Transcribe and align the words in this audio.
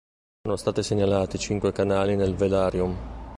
Sono 0.43 0.57
stati 0.57 0.81
segnalati 0.81 1.37
cinque 1.37 1.71
canali 1.71 2.15
nel 2.15 2.33
velarium. 2.33 3.27